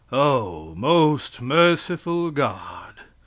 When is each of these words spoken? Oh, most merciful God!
Oh, 0.11 0.73
most 0.73 1.41
merciful 1.43 2.31
God! 2.31 2.95